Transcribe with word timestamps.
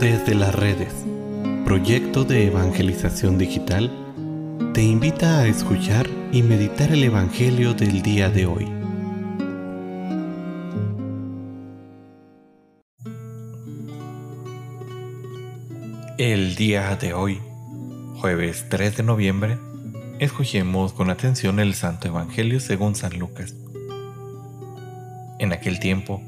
Desde 0.00 0.34
las 0.34 0.54
redes, 0.54 0.92
proyecto 1.64 2.24
de 2.24 2.48
evangelización 2.48 3.38
digital, 3.38 3.90
te 4.74 4.82
invita 4.82 5.38
a 5.38 5.46
escuchar 5.46 6.08
y 6.32 6.42
meditar 6.42 6.90
el 6.92 7.04
Evangelio 7.04 7.74
del 7.74 8.02
día 8.02 8.28
de 8.28 8.46
hoy. 8.46 8.68
El 16.18 16.56
día 16.56 16.96
de 16.96 17.14
hoy, 17.14 17.40
jueves 18.16 18.66
3 18.68 18.96
de 18.96 19.02
noviembre, 19.04 19.58
escuchemos 20.18 20.92
con 20.92 21.08
atención 21.08 21.60
el 21.60 21.74
Santo 21.74 22.08
Evangelio 22.08 22.58
según 22.58 22.96
San 22.96 23.16
Lucas. 23.16 23.54
En 25.38 25.52
aquel 25.52 25.78
tiempo, 25.78 26.20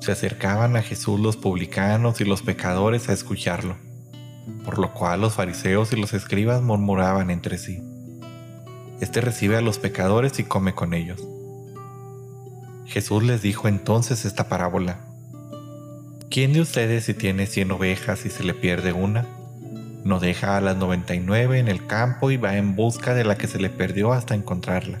se 0.00 0.12
acercaban 0.12 0.76
a 0.76 0.82
Jesús 0.82 1.18
los 1.18 1.36
publicanos 1.36 2.20
y 2.20 2.24
los 2.24 2.42
pecadores 2.42 3.08
a 3.08 3.12
escucharlo, 3.12 3.76
por 4.64 4.78
lo 4.78 4.92
cual 4.92 5.20
los 5.20 5.34
fariseos 5.34 5.92
y 5.92 5.96
los 5.96 6.14
escribas 6.14 6.62
murmuraban 6.62 7.30
entre 7.30 7.58
sí. 7.58 7.82
Este 9.00 9.20
recibe 9.20 9.56
a 9.56 9.60
los 9.60 9.78
pecadores 9.78 10.38
y 10.38 10.44
come 10.44 10.74
con 10.74 10.94
ellos. 10.94 11.20
Jesús 12.86 13.22
les 13.22 13.42
dijo 13.42 13.68
entonces 13.68 14.24
esta 14.24 14.48
parábola. 14.48 15.00
¿Quién 16.30 16.52
de 16.52 16.60
ustedes 16.60 17.04
si 17.04 17.14
tiene 17.14 17.46
cien 17.46 17.70
ovejas 17.70 18.24
y 18.24 18.30
se 18.30 18.44
le 18.44 18.54
pierde 18.54 18.92
una, 18.92 19.26
no 20.04 20.20
deja 20.20 20.56
a 20.56 20.60
las 20.60 20.76
noventa 20.76 21.14
y 21.14 21.20
nueve 21.20 21.58
en 21.58 21.68
el 21.68 21.86
campo 21.86 22.30
y 22.30 22.36
va 22.36 22.56
en 22.56 22.76
busca 22.76 23.14
de 23.14 23.24
la 23.24 23.36
que 23.36 23.46
se 23.46 23.58
le 23.58 23.70
perdió 23.70 24.12
hasta 24.12 24.34
encontrarla? 24.34 25.00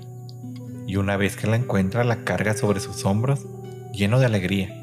Y 0.86 0.96
una 0.96 1.16
vez 1.16 1.36
que 1.36 1.46
la 1.46 1.56
encuentra 1.56 2.02
la 2.04 2.24
carga 2.24 2.54
sobre 2.54 2.80
sus 2.80 3.04
hombros, 3.04 3.46
lleno 3.92 4.18
de 4.18 4.26
alegría 4.26 4.78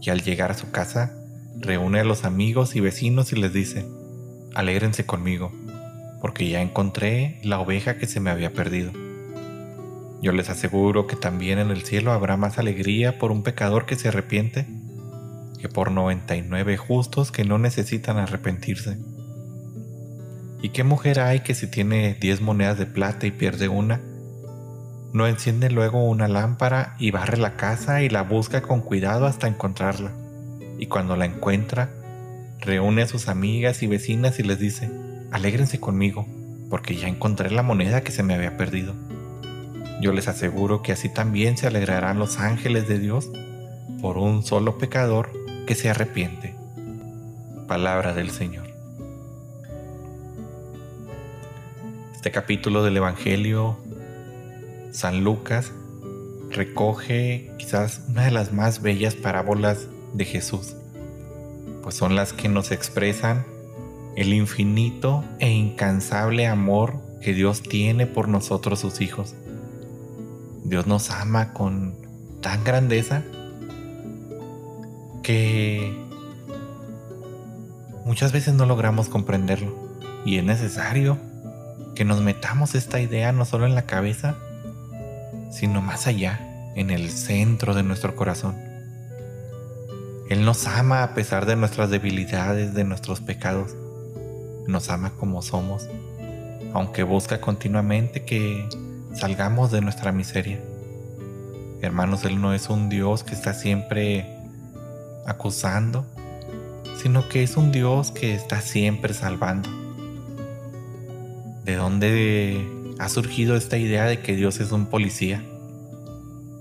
y 0.00 0.10
al 0.10 0.22
llegar 0.22 0.50
a 0.50 0.54
su 0.54 0.70
casa, 0.70 1.14
reúne 1.56 2.00
a 2.00 2.04
los 2.04 2.24
amigos 2.24 2.76
y 2.76 2.80
vecinos 2.80 3.32
y 3.32 3.36
les 3.36 3.52
dice, 3.52 3.86
alégrense 4.54 5.06
conmigo, 5.06 5.52
porque 6.20 6.48
ya 6.48 6.62
encontré 6.62 7.40
la 7.42 7.60
oveja 7.60 7.98
que 7.98 8.06
se 8.06 8.20
me 8.20 8.30
había 8.30 8.52
perdido. 8.52 8.92
Yo 10.20 10.32
les 10.32 10.50
aseguro 10.50 11.06
que 11.06 11.16
también 11.16 11.58
en 11.58 11.70
el 11.70 11.82
cielo 11.82 12.12
habrá 12.12 12.36
más 12.36 12.58
alegría 12.58 13.18
por 13.18 13.30
un 13.30 13.42
pecador 13.42 13.86
que 13.86 13.96
se 13.96 14.08
arrepiente 14.08 14.66
que 15.58 15.68
por 15.68 15.90
99 15.90 16.76
justos 16.76 17.30
que 17.32 17.44
no 17.44 17.58
necesitan 17.58 18.16
arrepentirse. 18.16 18.96
¿Y 20.62 20.70
qué 20.70 20.84
mujer 20.84 21.20
hay 21.20 21.40
que 21.40 21.54
si 21.54 21.66
tiene 21.66 22.16
10 22.20 22.40
monedas 22.40 22.78
de 22.78 22.86
plata 22.86 23.26
y 23.26 23.30
pierde 23.30 23.68
una, 23.68 24.00
no 25.12 25.26
enciende 25.26 25.70
luego 25.70 26.04
una 26.04 26.28
lámpara 26.28 26.94
y 26.98 27.10
barre 27.10 27.38
la 27.38 27.56
casa 27.56 28.02
y 28.02 28.08
la 28.08 28.22
busca 28.22 28.60
con 28.60 28.80
cuidado 28.80 29.26
hasta 29.26 29.48
encontrarla. 29.48 30.12
Y 30.78 30.86
cuando 30.86 31.16
la 31.16 31.24
encuentra, 31.24 31.90
reúne 32.60 33.02
a 33.02 33.08
sus 33.08 33.28
amigas 33.28 33.82
y 33.82 33.86
vecinas 33.86 34.38
y 34.38 34.42
les 34.42 34.58
dice, 34.58 34.90
alégrense 35.32 35.80
conmigo, 35.80 36.26
porque 36.68 36.94
ya 36.94 37.08
encontré 37.08 37.50
la 37.50 37.62
moneda 37.62 38.02
que 38.02 38.12
se 38.12 38.22
me 38.22 38.34
había 38.34 38.56
perdido. 38.56 38.94
Yo 40.00 40.12
les 40.12 40.28
aseguro 40.28 40.82
que 40.82 40.92
así 40.92 41.08
también 41.08 41.56
se 41.56 41.66
alegrarán 41.66 42.18
los 42.18 42.38
ángeles 42.38 42.86
de 42.86 42.98
Dios 42.98 43.30
por 44.00 44.18
un 44.18 44.44
solo 44.44 44.78
pecador 44.78 45.32
que 45.66 45.74
se 45.74 45.90
arrepiente. 45.90 46.54
Palabra 47.66 48.14
del 48.14 48.30
Señor. 48.30 48.68
Este 52.14 52.30
capítulo 52.30 52.84
del 52.84 52.96
Evangelio 52.96 53.78
San 54.98 55.22
Lucas 55.22 55.70
recoge 56.50 57.52
quizás 57.56 58.00
una 58.08 58.24
de 58.24 58.32
las 58.32 58.52
más 58.52 58.82
bellas 58.82 59.14
parábolas 59.14 59.86
de 60.12 60.24
Jesús, 60.24 60.74
pues 61.84 61.94
son 61.94 62.16
las 62.16 62.32
que 62.32 62.48
nos 62.48 62.72
expresan 62.72 63.46
el 64.16 64.34
infinito 64.34 65.22
e 65.38 65.52
incansable 65.52 66.48
amor 66.48 66.94
que 67.22 67.32
Dios 67.32 67.62
tiene 67.62 68.08
por 68.08 68.26
nosotros 68.26 68.80
sus 68.80 69.00
hijos. 69.00 69.36
Dios 70.64 70.88
nos 70.88 71.12
ama 71.12 71.52
con 71.52 71.94
tan 72.40 72.64
grandeza 72.64 73.22
que 75.22 75.96
muchas 78.04 78.32
veces 78.32 78.54
no 78.54 78.66
logramos 78.66 79.08
comprenderlo 79.08 79.76
y 80.24 80.38
es 80.38 80.44
necesario 80.44 81.18
que 81.94 82.04
nos 82.04 82.20
metamos 82.20 82.74
esta 82.74 83.00
idea 83.00 83.30
no 83.30 83.44
solo 83.44 83.64
en 83.64 83.76
la 83.76 83.86
cabeza, 83.86 84.38
sino 85.50 85.82
más 85.82 86.06
allá, 86.06 86.40
en 86.74 86.90
el 86.90 87.10
centro 87.10 87.74
de 87.74 87.82
nuestro 87.82 88.14
corazón. 88.14 88.56
Él 90.28 90.44
nos 90.44 90.66
ama 90.66 91.02
a 91.02 91.14
pesar 91.14 91.46
de 91.46 91.56
nuestras 91.56 91.90
debilidades, 91.90 92.74
de 92.74 92.84
nuestros 92.84 93.20
pecados. 93.20 93.74
Nos 94.66 94.90
ama 94.90 95.14
como 95.18 95.40
somos, 95.42 95.88
aunque 96.74 97.02
busca 97.02 97.40
continuamente 97.40 98.24
que 98.24 98.68
salgamos 99.14 99.70
de 99.70 99.80
nuestra 99.80 100.12
miseria. 100.12 100.60
Hermanos, 101.80 102.24
Él 102.24 102.40
no 102.40 102.52
es 102.52 102.68
un 102.68 102.88
Dios 102.88 103.24
que 103.24 103.34
está 103.34 103.54
siempre 103.54 104.26
acusando, 105.26 106.04
sino 107.02 107.28
que 107.28 107.42
es 107.42 107.56
un 107.56 107.72
Dios 107.72 108.10
que 108.10 108.34
está 108.34 108.60
siempre 108.60 109.14
salvando. 109.14 109.70
¿De 111.64 111.76
dónde 111.76 112.77
ha 112.98 113.08
surgido 113.08 113.56
esta 113.56 113.78
idea 113.78 114.04
de 114.06 114.20
que 114.20 114.34
Dios 114.34 114.58
es 114.60 114.72
un 114.72 114.86
policía, 114.86 115.44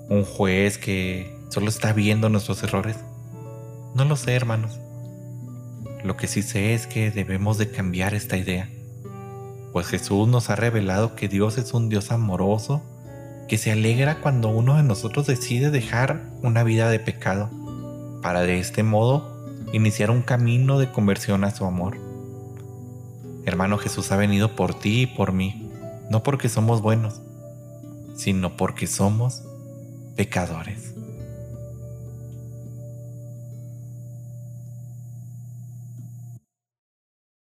un 0.09 0.23
juez 0.23 0.77
que 0.77 1.35
solo 1.49 1.67
está 1.67 1.93
viendo 1.93 2.29
nuestros 2.29 2.61
errores. 2.63 2.97
No 3.95 4.05
lo 4.05 4.15
sé, 4.15 4.33
hermanos. 4.33 4.79
Lo 6.03 6.15
que 6.15 6.27
sí 6.27 6.43
sé 6.43 6.73
es 6.73 6.85
que 6.85 7.09
debemos 7.09 7.57
de 7.57 7.71
cambiar 7.71 8.13
esta 8.13 8.37
idea, 8.37 8.69
pues 9.73 9.87
Jesús 9.87 10.27
nos 10.27 10.49
ha 10.49 10.55
revelado 10.55 11.15
que 11.15 11.27
Dios 11.27 11.57
es 11.57 11.73
un 11.73 11.89
Dios 11.89 12.11
amoroso, 12.11 12.83
que 13.47 13.57
se 13.57 13.71
alegra 13.71 14.21
cuando 14.21 14.49
uno 14.49 14.77
de 14.77 14.83
nosotros 14.83 15.25
decide 15.25 15.71
dejar 15.71 16.29
una 16.43 16.63
vida 16.63 16.89
de 16.89 16.99
pecado, 16.99 17.49
para 18.21 18.41
de 18.41 18.59
este 18.59 18.83
modo 18.83 19.35
iniciar 19.73 20.11
un 20.11 20.21
camino 20.21 20.77
de 20.77 20.91
conversión 20.91 21.43
a 21.43 21.51
su 21.51 21.65
amor. 21.65 21.97
Hermano 23.45 23.77
Jesús 23.77 24.11
ha 24.11 24.17
venido 24.17 24.55
por 24.55 24.77
ti 24.77 25.03
y 25.03 25.07
por 25.07 25.31
mí 25.31 25.66
no 26.09 26.23
porque 26.23 26.49
somos 26.49 26.81
buenos, 26.81 27.21
sino 28.15 28.57
porque 28.57 28.87
somos 28.87 29.43
pecadores. 30.15 30.86